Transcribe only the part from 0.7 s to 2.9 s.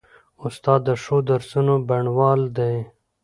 د ښو درسونو بڼوال دی.